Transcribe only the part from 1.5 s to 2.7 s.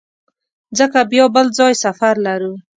ځای سفر لرو.